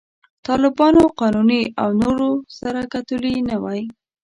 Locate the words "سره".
2.59-2.81